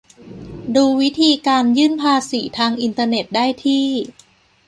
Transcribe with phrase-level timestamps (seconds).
[0.75, 3.85] ดูวิธีการยื่นภาษีทางอินเทอร์เน็ตได้ที่